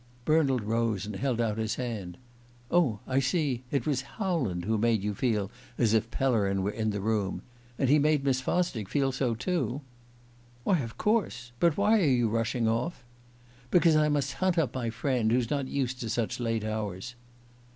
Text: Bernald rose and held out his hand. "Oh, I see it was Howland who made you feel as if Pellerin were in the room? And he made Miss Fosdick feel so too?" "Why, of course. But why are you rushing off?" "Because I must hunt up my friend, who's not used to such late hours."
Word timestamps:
Bernald 0.25 0.63
rose 0.63 1.05
and 1.05 1.15
held 1.15 1.39
out 1.39 1.59
his 1.59 1.75
hand. 1.75 2.17
"Oh, 2.71 3.01
I 3.05 3.19
see 3.19 3.61
it 3.69 3.85
was 3.85 4.01
Howland 4.01 4.65
who 4.65 4.79
made 4.79 5.03
you 5.03 5.13
feel 5.13 5.51
as 5.77 5.93
if 5.93 6.09
Pellerin 6.09 6.63
were 6.63 6.71
in 6.71 6.89
the 6.89 6.99
room? 7.01 7.43
And 7.77 7.87
he 7.87 7.99
made 7.99 8.23
Miss 8.23 8.41
Fosdick 8.41 8.89
feel 8.89 9.11
so 9.11 9.35
too?" 9.35 9.81
"Why, 10.63 10.79
of 10.79 10.97
course. 10.97 11.51
But 11.59 11.77
why 11.77 12.01
are 12.01 12.05
you 12.05 12.29
rushing 12.29 12.67
off?" 12.67 13.03
"Because 13.69 13.95
I 13.95 14.09
must 14.09 14.33
hunt 14.33 14.57
up 14.57 14.73
my 14.73 14.89
friend, 14.89 15.31
who's 15.31 15.51
not 15.51 15.67
used 15.67 15.99
to 15.99 16.09
such 16.09 16.39
late 16.39 16.63
hours." 16.63 17.13